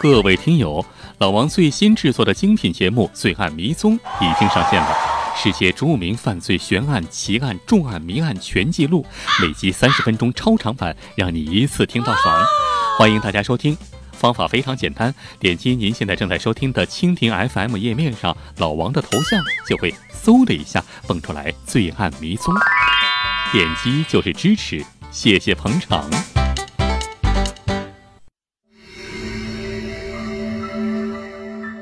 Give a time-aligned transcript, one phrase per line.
[0.00, 0.84] 各位听友，
[1.18, 4.96] 老王最新制作的精品节目《罪案迷踪》已经上线了，
[5.36, 9.04] 世界著名犯罪悬案、奇案、重案、谜案全记录，
[9.42, 12.44] 每集三十分钟超长版，让你一次听到爽。
[12.96, 13.76] 欢迎大家收听，
[14.12, 19.92] 方法非常简单，点击您现在正在收听的蜻蜓 FM 页面上老王的头像，就会
[20.24, 22.54] 嗖的一下蹦出来《罪案迷踪》，
[23.50, 26.08] 点击就是支持，谢谢捧场。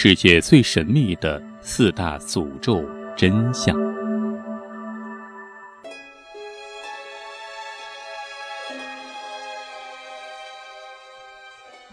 [0.00, 3.76] 世界最神秘的四大诅咒真相。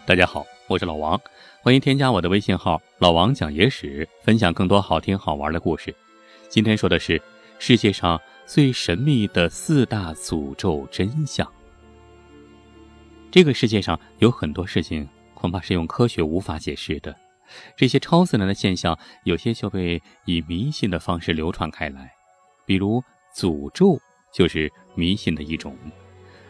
[0.05, 1.19] 大家好，我是老王，
[1.63, 5.91] 欢迎添加我的微信号“老王讲野史”，分享更多好听好玩的故事。
[6.47, 7.19] 今天说的是
[7.57, 11.51] 世界上最神秘的四大诅咒真相。
[13.31, 17.15] 这个世界上有很多事情，恐怕是用科学无法解释的。
[17.75, 22.11] 这些超自然的现象，有些就被以迷信的方式流传开来，
[22.65, 23.03] 比如
[23.35, 23.99] 诅咒
[24.31, 25.75] 就是迷信的一种。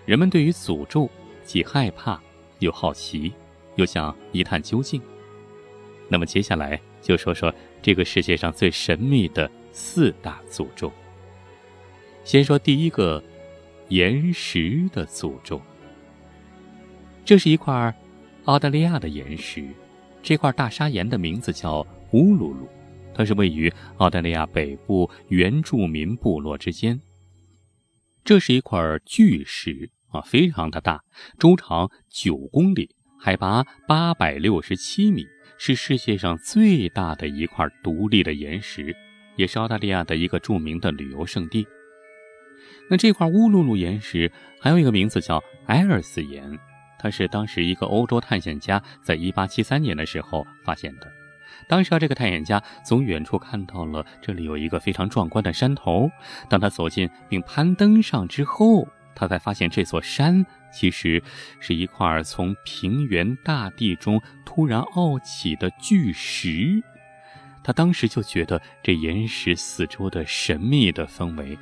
[0.05, 1.09] 人们对于诅咒
[1.43, 2.21] 既害怕
[2.59, 3.33] 又好奇，
[3.75, 5.01] 又想一探究竟。
[6.07, 10.91] 那么接下来就说说这个世界上最神秘的四大诅咒。
[12.23, 13.23] 先说第一个，
[13.89, 15.61] 岩石的诅咒。
[17.23, 17.93] 这是一块
[18.45, 19.67] 澳大利亚的岩石。
[20.25, 22.67] 这块大砂岩的名字叫乌鲁鲁，
[23.13, 26.99] 它是位于澳大利亚北部原住民部落之间。
[28.23, 30.99] 这是一块巨石啊，非常的大，
[31.37, 35.27] 周长九公里，海拔八百六十七米，
[35.59, 38.95] 是世界上最大的一块独立的岩石，
[39.35, 41.67] 也是澳大利亚的一个著名的旅游胜地。
[42.89, 46.57] 那这块乌鲁鲁岩石还有一个名字叫埃尔斯岩。
[46.97, 51.11] 它是当时一个欧洲探险家在1873年的时候发现的。
[51.67, 56.09] 当时啊，这个探险家从远处看到了这里有一个非常壮观的山头。
[56.49, 61.23] 当他走近并攀登上之后，他才发现这座山其实
[61.59, 66.83] 是一块从平原大地中突然傲起的巨石。
[67.63, 71.57] 他当时就觉得这岩石四周的神秘的氛围。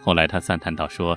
[0.00, 1.16] 后来他赞叹道：“说。”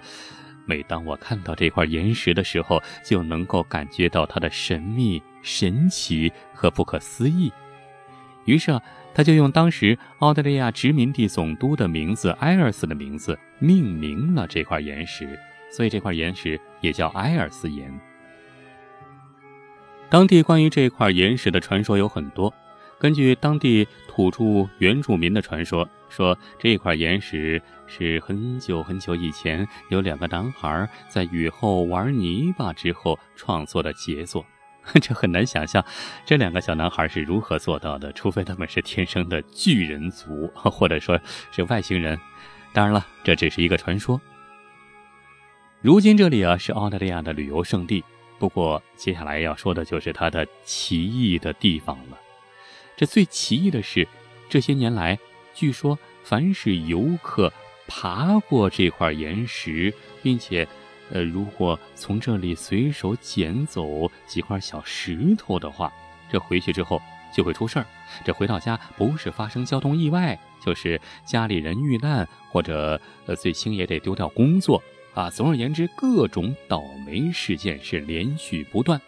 [0.67, 7.51] 每当我看到这块岩石的时候，就能够感觉到它的神秘、神奇和不可思议。
[8.45, 8.81] 于是啊，
[9.13, 15.39] 他就用当时澳大利亚殖民地总督的名字埃尔斯的名字命名了这块岩石，
[15.71, 17.91] 所以这块岩石也叫埃尔斯岩。
[20.09, 22.53] 当地关于这块岩石的传说有很多。
[22.99, 34.43] 根据当地土著原住民的传说，说这块岩石是很久很久以前有两个男孩在雨后玩泥巴之后创作的杰作。
[35.01, 35.83] 这很难想象，
[36.25, 41.19] 这两个小男孩是如何做到的，除非他们是天生的巨人族， 或者说
[41.51, 42.17] 是外星人。
[42.73, 44.19] 当然了，这只是一个传说。
[45.81, 48.03] 如今这里啊是澳大利亚的旅游胜地，
[48.39, 52.17] 不过接下来要说的就是它的奇异的地方了。
[52.97, 54.07] 这最奇异的是，
[54.49, 55.19] 这些年来，
[55.53, 57.53] 据说凡是游客
[57.87, 59.93] 爬过这块岩石，
[60.23, 60.67] 并且，
[61.11, 65.93] 呃，如果从这里随手捡走几块小石头的话，
[66.31, 66.99] 这回去之后
[67.31, 67.85] 就会出事儿。
[68.25, 74.81] 这回到家，不是发生交通意外，就是家里人遇难，或者呃，最轻也得丢掉工作
[75.13, 75.29] 啊。
[75.29, 78.99] 总而言之，各种倒霉事件是连续不断。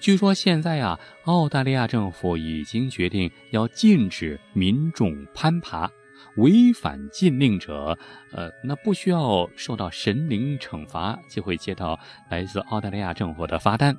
[0.00, 5.90] 据说现在啊，澳大利亚政府已经决定要禁止民众攀爬，
[6.36, 7.96] 违反禁令者，
[8.32, 12.00] 呃，那不需要受到神灵惩罚，就会接到
[12.30, 13.94] 来自澳大利亚政府的罚单。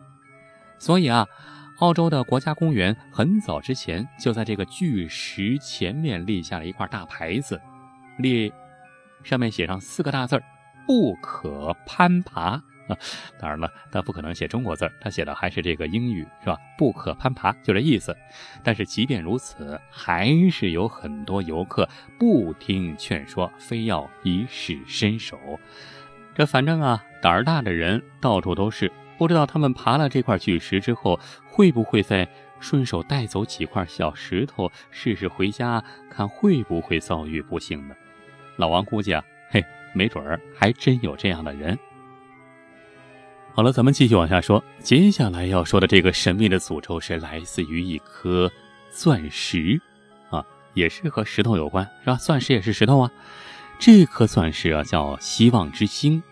[0.80, 1.28] 所以啊，
[1.78, 7.62] 澳洲的国家公园很早之前就在这个巨石前面立下了一块大牌子，
[8.18, 8.52] 立
[9.24, 10.44] 上面写上四个大字儿：
[10.88, 12.60] 不可攀爬。
[13.40, 16.58] 当然了，他不可能写中国字他写的还是这个英语，是吧？
[16.78, 18.16] 不可攀爬，就这意思。
[18.64, 21.88] 但是即便如此，还是有很多游客
[22.20, 25.38] 不听劝说，非要以使伸手。
[26.34, 28.92] 这反正啊，胆儿大的人到处都是。
[29.18, 32.28] 不知道他们爬了这块巨石之后，会不会再
[32.60, 37.96] 顺手带走几块小石头，试试回家看会不会遭遇不幸呢？
[38.56, 39.64] 老王估计啊，嘿，
[39.94, 41.78] 没准儿还真有这样的人。
[43.54, 44.64] 好了，咱们继续往下说。
[44.80, 48.50] 接下来要说的这个神秘的诅咒是来自于一颗
[48.90, 49.80] 钻石，
[50.30, 50.42] 啊，
[50.74, 52.16] 也是和石头有关，是吧？
[52.16, 53.12] 钻石也是石头啊。
[53.78, 56.24] 这颗钻石啊，叫希望之星，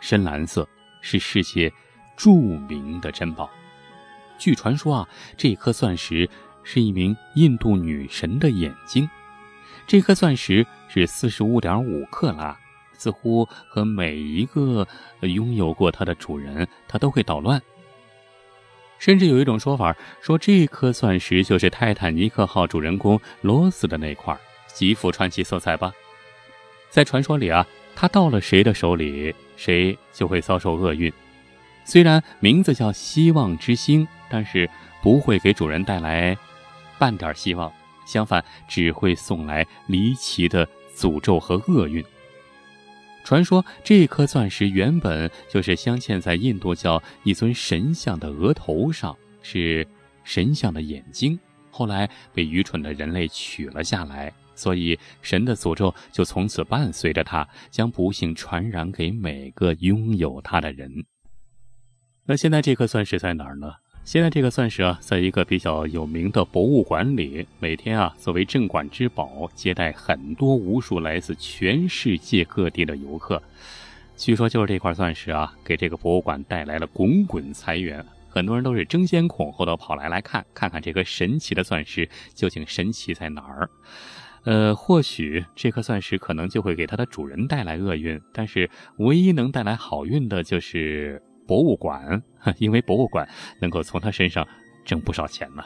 [0.00, 0.66] 深蓝色，
[1.02, 1.70] 是世界
[2.16, 3.50] 著名的珍宝。
[4.38, 6.28] 据传说啊，这颗钻石
[6.64, 9.08] 是一名印度女神的眼睛。
[9.86, 12.58] 这颗钻石是四十五点五克拉，
[13.00, 14.86] 似乎和每一个
[15.22, 17.60] 拥有过它的主人，它都会捣乱。
[18.98, 25.90] 甚至有一种说法说，这颗钻石就是泰坦尼克号主人公罗斯的那块，极富传奇色彩吧。
[26.90, 27.66] 在传说里啊，
[27.96, 31.10] 它到了谁的手里，谁就会遭受厄运。
[31.86, 34.68] 虽然名字叫希望之星，但是
[35.02, 36.36] 不会给主人带来
[36.98, 37.72] 半点希望，
[38.04, 42.04] 相反，只会送来离奇的诅咒和厄运。
[43.30, 49.86] 传说这颗钻石原本就是镶嵌在印度教一尊神像的额头上，是
[50.24, 51.38] 神像的眼睛。
[51.70, 60.92] 后来被愚蠢的人类取了下来，所以神的诅咒就从此伴随着他，将不幸传染给每个拥有它的人。
[62.24, 63.74] 那现在这颗钻石在哪儿呢？
[64.10, 73.40] 现在这个钻石啊，在一个比较有名的博物馆里，每天啊作为镇馆之宝，接待很多无数来自全世界各地的游客。
[74.16, 83.70] 据说就是这块钻石啊，给这个博物馆带来了滚滚财源，很多人都是争先恐后的跑来来看，看看这颗神奇的钻石究竟神奇在哪儿。
[84.42, 91.22] 呃，或许这颗钻石可能就会给它的主人带来厄运，但是唯一能带来好运的就是。
[91.50, 92.22] 博物馆，
[92.58, 93.28] 因为博物馆
[93.60, 94.46] 能够从他身上
[94.84, 95.64] 挣不少钱呢。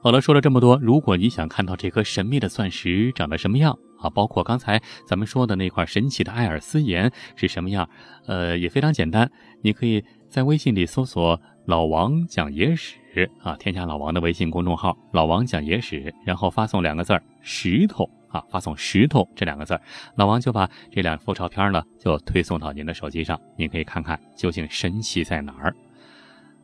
[0.00, 7.90] 好了，说了这么多，如果你想看到这颗神秘的钻石长得什么样啊，包括刚才咱们说的那块神奇的艾尔斯岩是什么样，
[8.26, 9.28] 呃，也非常简单，
[9.60, 12.94] 你可以在微信里搜索“老王讲野史”
[13.42, 18.08] 啊，添加老王的微信公众号“老王讲野史”，然后发送两个字儿“石头”。
[18.30, 19.82] 啊，发送“石头”这两个字儿
[20.14, 25.74] 老王就把这两幅照片呢，就推送到您的手机上，您可以看看究竟神奇在哪儿。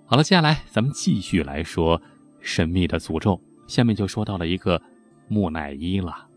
[0.04, 2.00] 好了，接下来咱们继续来说
[2.40, 3.40] 神秘的诅咒。
[3.66, 4.81] 下面就说到了一个
[5.26, 6.28] 木乃伊了。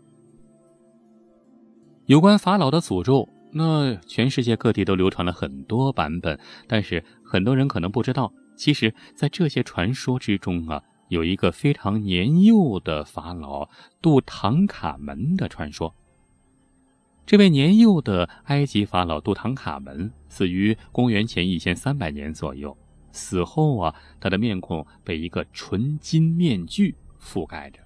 [2.06, 6.36] 有关法老的诅咒，那全世界各地都流传了很多版本，
[6.66, 10.82] 但是很多人可能不知道，其实，在这些传说之中啊。
[11.08, 13.68] 有一个非常年幼的法老
[14.00, 15.92] 杜唐卡门的传说。
[17.26, 22.76] 这位年幼的埃及法老杜唐卡门死于公元前一千三百年左右。
[23.10, 27.80] 死后啊，他的面孔被一个纯金面具覆盖着。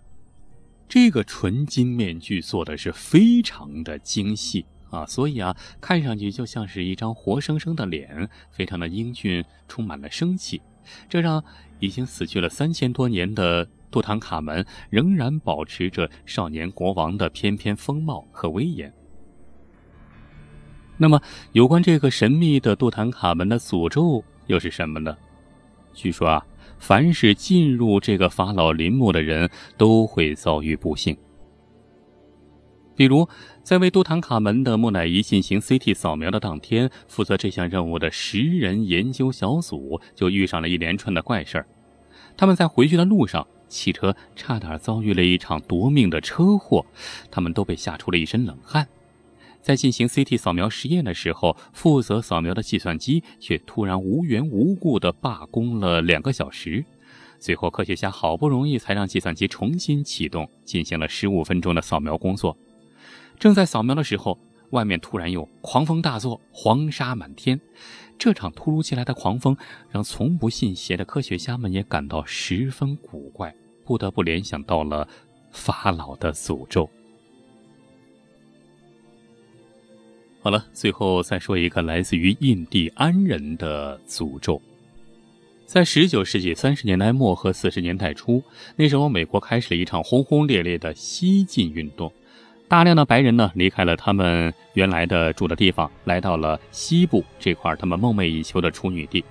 [0.86, 10.62] 这个纯金面具做的是非常的精细啊，所以啊，看上去就像是一张活生生的脸，非常的英俊，充满了生气。
[11.08, 11.42] 这让
[11.80, 18.92] 已经死去了三千多年的杜唐卡门仍然保持着少年国王的翩翩风貌和威严。
[20.96, 21.20] 那么，
[21.52, 25.16] 有关这个神秘的杜坦卡门的诅咒又是什么呢？
[25.92, 26.46] 据说啊，
[26.78, 31.16] 凡是进入这个法老陵墓的人都会遭遇不幸。
[32.96, 33.28] 比如，
[33.62, 41.66] 在为杜坦卡门的木乃伊进行 CT 扫描的当天，负责这项任务的十人研究小组就遇上了一连串的怪事儿。
[42.36, 46.86] 他们在回去的路上，汽车差点遭遇了一场夺命的车祸，
[47.30, 48.86] 他们都被吓出了一身冷汗。
[49.60, 56.84] 在进行 CT 扫描实验的时候，负责扫描的计算机却突然无缘无故地罢工了两个小时。
[57.38, 62.56] 最后，科学家好不容易才让计算机重新启动，进行了十五分钟的扫描工作。
[63.38, 64.38] 正在扫描的时候，
[64.70, 67.60] 外面突然又狂风大作，黄沙满天。
[68.16, 69.56] 这场突如其来的狂风
[69.90, 75.06] 让从不信邪的科学家们也感到十分古怪，不得不联想到了
[75.50, 76.88] 法老的诅咒。
[80.40, 84.60] 好了，最后再说一个来自于印第安人的诅咒。
[85.66, 88.42] 在十九世纪三十年代末和四十年代初，
[88.76, 92.12] 那时候美国开始了一场轰轰烈烈的西进运动。
[92.74, 99.24] 大量的白人呢，离开了他们原来的住的地方，来到了西部这块他们梦寐以求的处女地。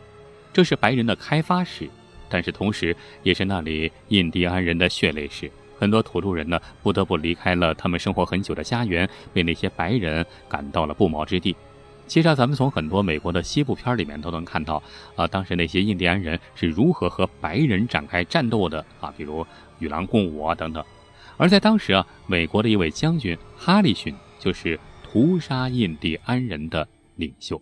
[0.53, 1.89] 这是白人的开发史，
[2.29, 5.51] 但是同时也是那里印第安人的血泪史。
[5.77, 11.53] 很多土著人呢，不得不离开了他们生活很久的家园，被那些白人赶到了不毛之地。
[12.07, 14.81] 其实啊咱们从很多美国的西部片里面都能看到，
[15.17, 19.45] 啊，当时那些印第安人是如何和白人展开战斗的啊，比如
[19.79, 20.81] 与狼共舞啊等等。
[21.37, 27.61] 而在当时啊，美国的一位将军哈里逊就是屠杀印第安人的领袖。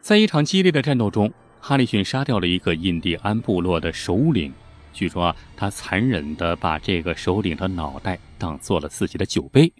[0.00, 4.52] 在一场激烈的战斗中，哈里逊杀掉了一个印第安部落的首领。
[4.92, 9.72] 据说啊，他残忍地把这个首领的脑袋当做了自己的酒杯。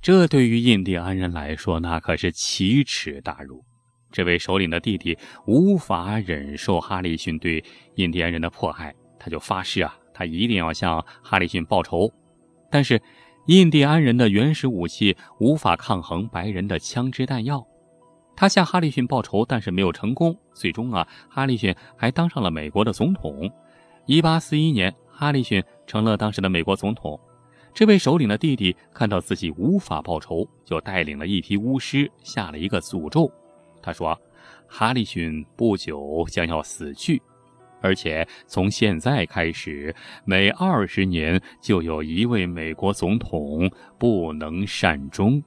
[0.00, 3.62] 这对于印第安人来说，那可是奇耻大辱。
[4.10, 7.62] 这位首领的弟弟无法忍受哈里逊对
[7.96, 12.12] 印第安人的迫害，他就发誓啊，他一定要向哈里逊报仇。
[12.70, 13.00] 但是，
[13.46, 17.66] 印第安人的原始武器无法抗衡白人的枪支弹药。
[18.36, 20.36] 他向哈里逊报仇，但是没有成功。
[20.52, 23.50] 最终啊，哈里逊还当上了美国的总统。
[24.04, 27.18] 一八四一年，哈里逊成了当时的美国总统。
[27.72, 33.32] 这位首领的弟弟看到自己无法报仇，就带领了一批巫师下了一个诅咒。
[33.80, 34.20] 他说
[34.68, 37.22] ：“哈里逊不久将要死去，
[37.80, 39.94] 而且从现在开始，
[40.24, 45.42] 每二十年就有一位美国总统不能善终。”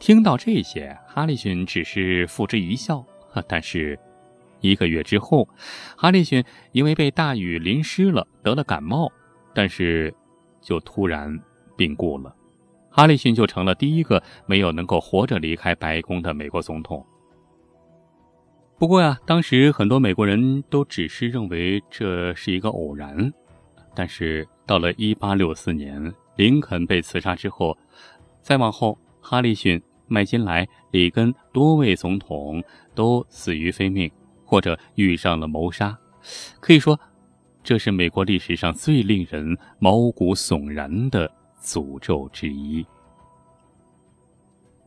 [0.00, 3.04] 听到这些，哈里逊只是付之一笑。
[3.46, 3.98] 但是，
[4.60, 5.48] 一个月之后，
[5.96, 9.12] 哈里逊因为被大雨淋湿了，得了感冒，
[9.54, 10.12] 但是
[10.60, 11.38] 就突然
[11.76, 12.34] 病故了。
[12.90, 17.06] 哈里逊就成了第一个没有能够活着离开白宫的美国总统。
[18.80, 23.30] 不过呀，当时很多美国人都只是认为这是一个偶然。
[23.94, 27.76] 但是到了1864年，林肯被刺杀之后，
[28.40, 29.78] 再往后，哈里逊。
[30.06, 34.10] 麦金莱、里根多位总统都死于非命，
[34.46, 35.96] 或者遇上了谋杀，
[36.58, 36.98] 可以说，
[37.62, 41.30] 这是美国历史上最令人毛骨悚然的
[41.62, 42.84] 诅咒之一。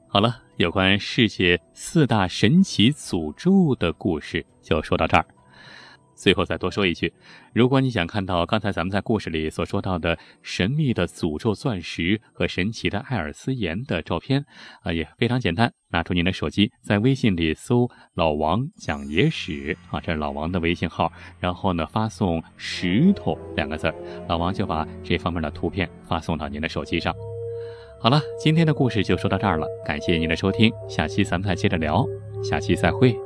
[0.10, 5.26] 好了，有关世界四大神奇诅咒的故事就说到这儿。
[6.16, 7.12] 最后再多说一句，
[7.54, 14.46] 如果你想看到刚才咱们在故事里所说到的神秘的诅咒钻石和神奇的艾尔斯岩的照片，
[14.84, 23.92] 啊，也非常简单，拿出您的手机，在微信里搜“老王讲野史”，啊，这是老王的微信号，然后呢发送“石头”两个字，
[24.30, 27.14] 老王就把这方面的图片发送到您的手机上。
[28.00, 32.06] 好了，今天的故事就说到这儿了，感谢您的收听，下期咱们再接着聊，
[32.44, 33.18] 下期再会。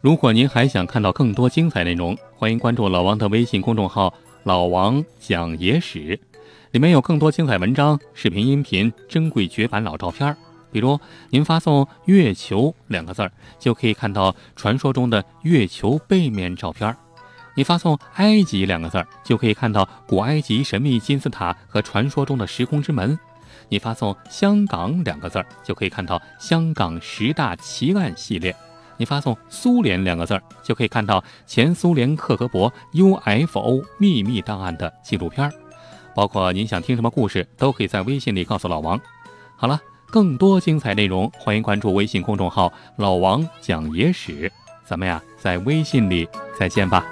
[0.00, 4.12] 如果您还想看到更多精彩内容，欢迎关注老王的微信公众号
[4.44, 6.18] “老王讲野史”，
[6.72, 10.34] 里面有更多精彩文章、视频、音频、珍贵绝版老照片。
[10.72, 10.98] 比如，
[11.28, 16.90] 您发送“月球”两个字儿，就可以看到传说中的月球背面照片；
[17.54, 23.16] 你发送“埃及”两个字儿，就可以看到古埃及神秘金字塔和传说中的时空之门；
[23.68, 28.54] 你发送“香港”两个字儿，就可以看到香港十大奇案系列。
[28.96, 35.52] 你发送“苏联”两个字儿，就可以看到前苏联克格勃 UFO 秘密档案的纪录片儿。
[36.14, 39.00] 包括您想听什么故事，都可以在微信里告诉老王。
[39.56, 44.50] 好了，更多精彩内容，欢迎关注微信公众号“老王讲野史”。
[44.84, 46.28] 咱们呀，在微信里
[46.58, 47.04] 再见吧。